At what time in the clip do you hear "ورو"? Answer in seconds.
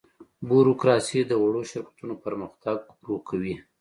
3.01-3.17